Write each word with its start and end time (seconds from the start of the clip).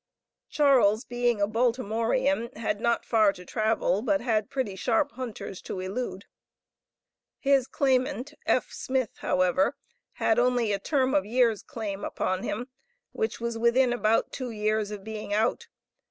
Charles, 0.49 1.05
being 1.05 1.39
a 1.39 1.47
Baltimorean, 1.47 2.55
had 2.57 2.81
not 2.81 3.05
far 3.05 3.31
to 3.33 3.45
travel, 3.45 4.01
but 4.01 4.19
had 4.19 4.49
pretty 4.49 4.75
sharp 4.75 5.11
hunters 5.11 5.61
to 5.61 5.79
elude. 5.79 6.25
His 7.37 7.67
claimant, 7.67 8.33
F. 8.47 8.71
Smith, 8.71 9.11
however, 9.17 9.75
had 10.13 10.39
only 10.39 10.73
a 10.73 10.79
term 10.79 11.13
of 11.13 11.23
years 11.27 11.61
claim 11.61 12.03
upon 12.03 12.41
him, 12.41 12.67
which 13.11 13.39
was 13.39 13.59
within 13.59 13.93
about 13.93 14.31
two 14.31 14.49
years 14.49 14.89
of 14.89 15.03
being 15.03 15.35
out. 15.35 15.67